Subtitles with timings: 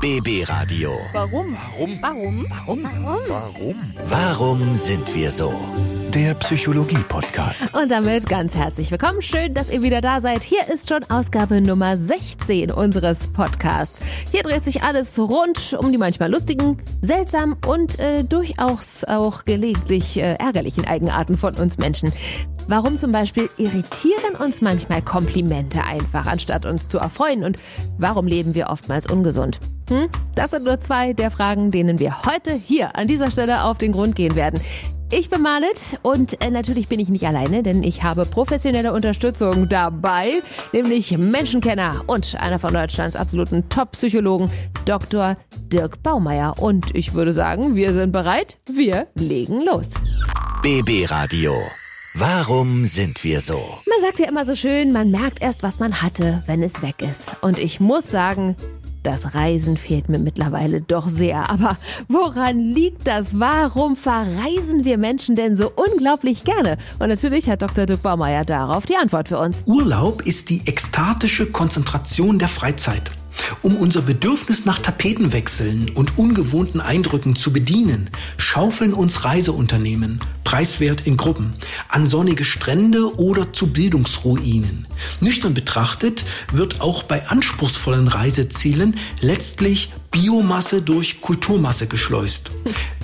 [0.00, 0.90] BB Radio.
[1.12, 1.56] Warum?
[1.78, 1.98] Warum?
[2.02, 2.46] Warum?
[2.84, 2.84] Warum?
[3.28, 3.76] Warum?
[4.06, 5.54] Warum sind wir so?
[6.12, 7.74] Der Psychologie-Podcast.
[7.74, 9.22] Und damit ganz herzlich willkommen.
[9.22, 10.42] Schön, dass ihr wieder da seid.
[10.42, 14.00] Hier ist schon Ausgabe Nummer 16 unseres Podcasts.
[14.30, 20.18] Hier dreht sich alles rund um die manchmal lustigen, seltsamen und äh, durchaus auch gelegentlich
[20.18, 22.12] äh, ärgerlichen Eigenarten von uns Menschen.
[22.68, 27.44] Warum zum Beispiel irritieren uns manchmal Komplimente einfach, anstatt uns zu erfreuen?
[27.44, 27.58] Und
[27.96, 29.60] warum leben wir oftmals ungesund?
[29.88, 30.08] Hm?
[30.34, 33.92] Das sind nur zwei der Fragen, denen wir heute hier an dieser Stelle auf den
[33.92, 34.60] Grund gehen werden.
[35.12, 39.68] Ich bin Marlet und äh, natürlich bin ich nicht alleine, denn ich habe professionelle Unterstützung
[39.68, 44.50] dabei, nämlich Menschenkenner und einer von Deutschlands absoluten Top-Psychologen,
[44.84, 45.36] Dr.
[45.72, 46.54] Dirk Baumeier.
[46.58, 49.90] Und ich würde sagen, wir sind bereit, wir legen los.
[50.62, 51.54] BB Radio.
[52.18, 53.60] Warum sind wir so?
[53.86, 57.02] Man sagt ja immer so schön, man merkt erst, was man hatte, wenn es weg
[57.02, 57.36] ist.
[57.42, 58.56] Und ich muss sagen,
[59.02, 61.50] das Reisen fehlt mir mittlerweile doch sehr.
[61.50, 61.76] Aber
[62.08, 63.38] woran liegt das?
[63.38, 66.78] Warum verreisen wir Menschen denn so unglaublich gerne?
[67.00, 67.84] Und natürlich hat Dr.
[67.84, 69.64] Dirk Baumeier darauf die Antwort für uns.
[69.66, 73.10] Urlaub ist die ekstatische Konzentration der Freizeit.
[73.62, 81.16] Um unser Bedürfnis nach Tapetenwechseln und ungewohnten Eindrücken zu bedienen, schaufeln uns Reiseunternehmen, preiswert in
[81.16, 81.50] Gruppen,
[81.88, 84.86] an sonnige Strände oder zu Bildungsruinen.
[85.20, 92.50] Nüchtern betrachtet wird auch bei anspruchsvollen Reisezielen letztlich Biomasse durch Kulturmasse geschleust.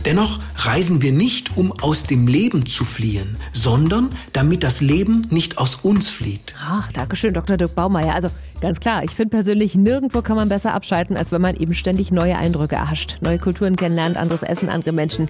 [0.07, 5.59] Dennoch reisen wir nicht, um aus dem Leben zu fliehen, sondern damit das Leben nicht
[5.59, 6.55] aus uns flieht.
[6.59, 7.59] Ach, Dankeschön, Dr.
[7.59, 8.15] Dirk Baumeier.
[8.15, 8.31] Also
[8.63, 12.13] ganz klar, ich finde persönlich, nirgendwo kann man besser abschalten, als wenn man eben ständig
[12.13, 15.29] neue Eindrücke erhascht, neue Kulturen kennenlernt, anderes Essen, andere Menschen.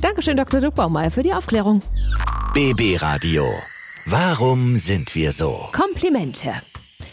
[0.00, 0.58] Dankeschön, Dr.
[0.58, 1.82] Dirk Baumeier, für die Aufklärung.
[2.52, 3.46] BB Radio.
[4.06, 5.68] Warum sind wir so?
[5.70, 6.52] Komplimente.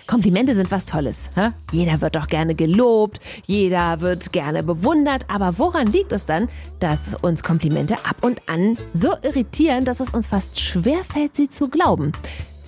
[0.09, 1.29] Komplimente sind was Tolles.
[1.35, 1.51] Hä?
[1.71, 7.13] Jeder wird doch gerne gelobt, jeder wird gerne bewundert, aber woran liegt es dann, dass
[7.13, 12.11] uns Komplimente ab und an so irritieren, dass es uns fast schwerfällt, sie zu glauben?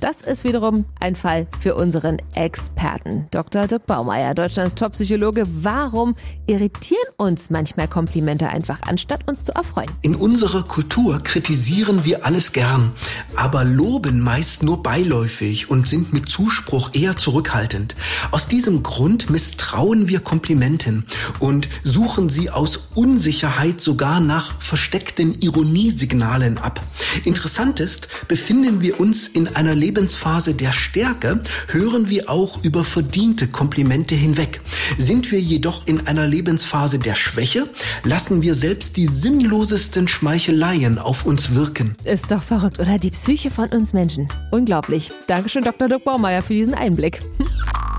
[0.01, 3.67] Das ist wiederum ein Fall für unseren Experten, Dr.
[3.67, 5.43] Dirk Baumeier, Deutschlands Top-Psychologe.
[5.61, 6.15] Warum
[6.47, 9.91] irritieren uns manchmal Komplimente einfach, anstatt uns zu erfreuen?
[10.01, 12.93] In unserer Kultur kritisieren wir alles gern,
[13.35, 17.95] aber loben meist nur beiläufig und sind mit Zuspruch eher zurückhaltend.
[18.31, 21.05] Aus diesem Grund misstrauen wir Komplimenten
[21.37, 26.81] und suchen sie aus Unsicherheit sogar nach versteckten Ironiesignalen ab.
[27.23, 33.49] Interessant ist, befinden wir uns in einer Lebensphase der Stärke, hören wir auch über verdiente
[33.49, 34.61] Komplimente hinweg.
[34.97, 37.67] Sind wir jedoch in einer Lebensphase der Schwäche,
[38.05, 41.97] lassen wir selbst die sinnlosesten Schmeicheleien auf uns wirken.
[42.05, 42.99] Ist doch verrückt, oder?
[42.99, 44.29] Die Psyche von uns Menschen.
[44.51, 45.11] Unglaublich.
[45.27, 45.89] Dankeschön, Dr.
[45.89, 47.19] Dirk Baumeier, für diesen Einblick.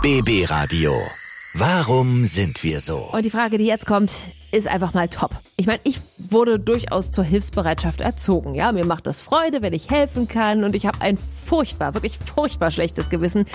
[0.01, 0.95] BB Radio.
[1.53, 3.11] Warum sind wir so?
[3.13, 4.13] Und die Frage, die jetzt kommt,
[4.53, 5.31] ist einfach mal top.
[5.57, 8.55] Ich meine, ich wurde durchaus zur Hilfsbereitschaft erzogen.
[8.55, 12.19] Ja, mir macht das Freude, wenn ich helfen kann und ich habe ein furchtbar, wirklich
[12.19, 13.47] furchtbar schlechtes Gewissen,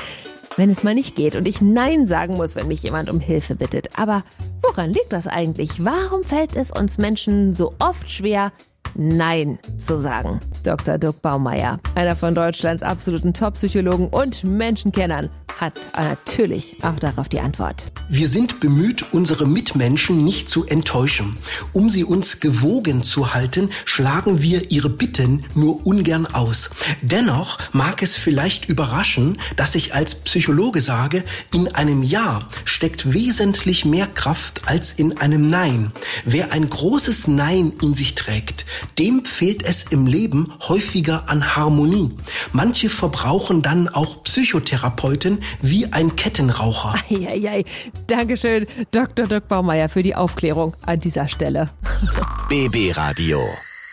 [0.58, 3.56] wenn es mal nicht geht und ich Nein sagen muss, wenn mich jemand um Hilfe
[3.56, 3.98] bittet.
[3.98, 4.24] Aber
[4.62, 5.86] woran liegt das eigentlich?
[5.86, 8.52] Warum fällt es uns Menschen so oft schwer,
[8.96, 10.40] Nein zu sagen?
[10.64, 10.98] Dr.
[10.98, 17.86] Dirk Baumeier, einer von Deutschlands absoluten Top-Psychologen und Menschenkennern, hat natürlich auch darauf die Antwort.
[18.10, 21.38] Wir sind bemüht, unsere Mitmenschen nicht zu enttäuschen.
[21.74, 26.70] Um sie uns gewogen zu halten, schlagen wir ihre Bitten nur ungern aus.
[27.02, 31.24] Dennoch mag es vielleicht überraschen, dass ich als Psychologe sage,
[31.54, 35.92] in einem Ja steckt wesentlich mehr Kraft als in einem Nein.
[36.24, 38.66] Wer ein großes Nein in sich trägt,
[39.00, 42.12] dem fehlt es im Leben häufiger an Harmonie.
[42.52, 46.96] Manche verbrauchen dann auch Psychotherapeuten wie ein Kettenraucher.
[47.10, 47.66] Eieiei.
[48.08, 49.28] Dankeschön, Dr.
[49.28, 51.70] Dirk Baumeier, für die Aufklärung an dieser Stelle.
[52.50, 53.42] BB Radio.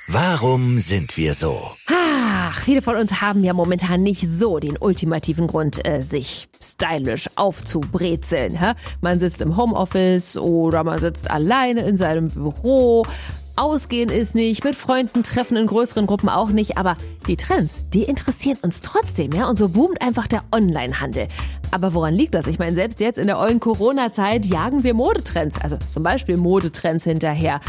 [0.07, 1.71] Warum sind wir so?
[1.91, 7.31] Ach, viele von uns haben ja momentan nicht so den ultimativen Grund, äh, sich stylisch
[7.37, 8.61] aufzubrezeln.
[8.61, 8.75] Hä?
[9.01, 13.07] Man sitzt im Homeoffice oder man sitzt alleine in seinem Büro.
[13.57, 16.97] Ausgehen ist nicht, mit Freunden treffen in größeren Gruppen auch nicht, aber
[17.29, 19.49] die Trends, die interessieren uns trotzdem, ja?
[19.49, 21.29] Und so boomt einfach der Onlinehandel.
[21.71, 22.49] Aber woran liegt das?
[22.49, 27.05] Ich meine, selbst jetzt in der ollen Corona-Zeit jagen wir Modetrends, also zum Beispiel Modetrends
[27.05, 27.61] hinterher.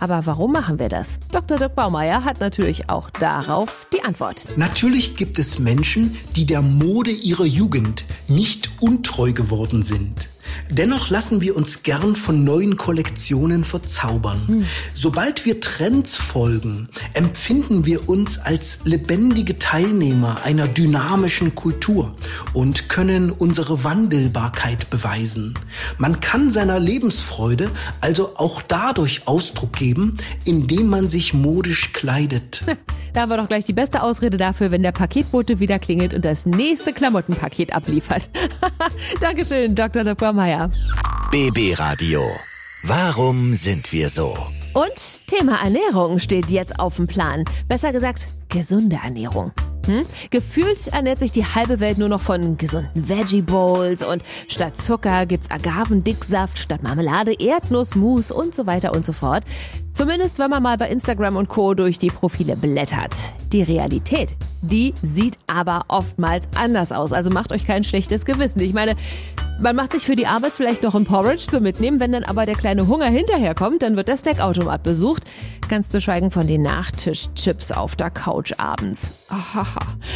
[0.00, 1.20] Aber warum machen wir das?
[1.30, 1.56] Dr.
[1.56, 4.44] Dirk Baumeier hat natürlich auch darauf die Antwort.
[4.56, 10.28] Natürlich gibt es Menschen, die der Mode ihrer Jugend nicht untreu geworden sind.
[10.70, 14.40] Dennoch lassen wir uns gern von neuen Kollektionen verzaubern.
[14.46, 14.66] Hm.
[14.94, 22.14] Sobald wir Trends folgen, empfinden wir uns als lebendige Teilnehmer einer dynamischen Kultur
[22.52, 25.54] und können unsere Wandelbarkeit beweisen.
[25.96, 30.14] Man kann seiner Lebensfreude also auch dadurch Ausdruck geben,
[30.44, 32.62] indem man sich modisch kleidet.
[33.14, 36.24] Da haben wir doch gleich die beste Ausrede dafür, wenn der Paketbote wieder klingelt und
[36.24, 38.30] das nächste Klamottenpaket abliefert.
[39.20, 40.04] Dankeschön, Dr.
[40.04, 40.32] Dr.
[40.48, 40.70] Meyer.
[41.30, 42.22] BB Radio.
[42.82, 44.34] Warum sind wir so?
[44.72, 47.44] Und Thema Ernährung steht jetzt auf dem Plan.
[47.68, 49.52] Besser gesagt, gesunde Ernährung.
[49.84, 50.06] Hm?
[50.30, 55.26] Gefühlt ernährt sich die halbe Welt nur noch von gesunden Veggie Bowls und statt Zucker
[55.26, 59.44] gibt's Agavendicksaft, statt Marmelade Erdnussmus und so weiter und so fort.
[59.92, 61.74] Zumindest wenn man mal bei Instagram und Co.
[61.74, 63.14] durch die Profile blättert.
[63.52, 67.12] Die Realität, die sieht aber oftmals anders aus.
[67.12, 68.60] Also macht euch kein schlechtes Gewissen.
[68.60, 68.96] Ich meine,
[69.60, 72.46] man macht sich für die Arbeit vielleicht noch ein Porridge zum Mitnehmen, wenn dann aber
[72.46, 75.24] der kleine Hunger hinterherkommt, dann wird der Snackautomat besucht.
[75.68, 79.26] Ganz zu schweigen von den Nachtischchips auf der Couch abends.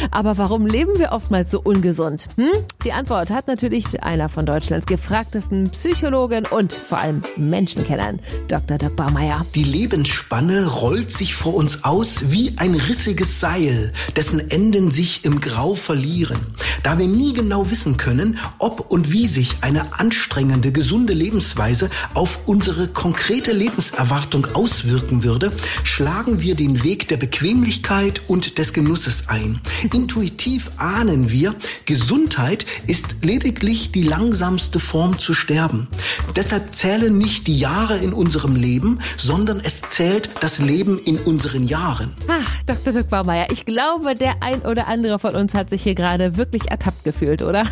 [0.09, 2.27] Aber warum leben wir oftmals so ungesund?
[2.37, 2.49] Hm?
[2.83, 8.79] Die Antwort hat natürlich einer von Deutschlands gefragtesten Psychologen und vor allem Menschenkennern, Dr.
[8.79, 8.89] Dr.
[8.89, 9.45] Baumeier.
[9.53, 15.39] Die Lebensspanne rollt sich vor uns aus wie ein rissiges Seil, dessen Enden sich im
[15.39, 16.39] Grau verlieren.
[16.81, 22.47] Da wir nie genau wissen können, ob und wie sich eine anstrengende, gesunde Lebensweise auf
[22.47, 25.49] unsere konkrete Lebenserwartung auswirken würde,
[25.83, 29.59] schlagen wir den Weg der Bequemlichkeit und des Genusses ein.
[29.91, 35.87] Intuitiv ahnen wir, Gesundheit ist lediglich die langsamste Form zu sterben.
[36.35, 41.65] Deshalb zählen nicht die Jahre in unserem Leben, sondern es zählt das Leben in unseren
[41.65, 42.15] Jahren.
[42.27, 42.93] Ach, Dr.
[42.93, 46.69] Dirk Baumeier, ich glaube, der ein oder andere von uns hat sich hier gerade wirklich
[46.69, 47.63] ertappt gefühlt, oder?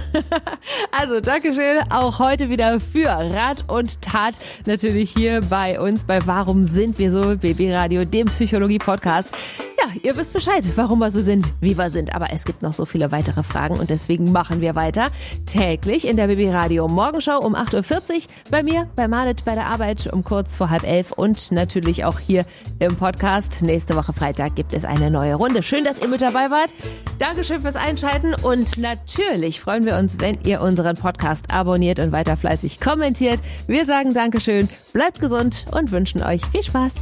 [0.91, 1.19] also,
[1.51, 4.39] Dankeschön auch heute wieder für Rat und Tat.
[4.65, 7.36] Natürlich hier bei uns bei Warum sind wir so?
[7.36, 9.36] BB Radio, dem Psychologie-Podcast.
[9.81, 12.13] Ja, ihr wisst Bescheid, warum wir so sind, wie wir sind.
[12.13, 15.09] Aber es gibt noch so viele weitere Fragen und deswegen machen wir weiter.
[15.48, 18.21] Täglich in der BB Radio Morgenshow um 8.40 Uhr.
[18.51, 22.19] Bei mir, bei Marlet, bei der Arbeit um kurz vor halb elf und natürlich auch
[22.19, 22.45] hier
[22.77, 23.63] im Podcast.
[23.63, 25.63] Nächste Woche Freitag gibt es eine neue Runde.
[25.63, 26.74] Schön, dass ihr mit dabei wart.
[27.18, 30.95] Dankeschön fürs Einschalten und natürlich freuen wir uns, wenn ihr unseren
[31.41, 33.39] Podcast abonniert und weiter fleißig kommentiert.
[33.67, 36.93] Wir sagen Dankeschön, bleibt gesund und wünschen euch viel Spaß.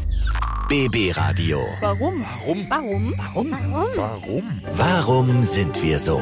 [0.68, 1.60] BB Radio.
[1.82, 2.24] Warum?
[2.46, 2.66] Warum?
[2.70, 3.52] Warum?
[3.52, 3.88] Warum?
[3.96, 4.44] Warum?
[4.76, 6.22] Warum sind wir so?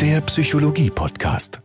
[0.00, 1.60] Der Psychologie-Podcast.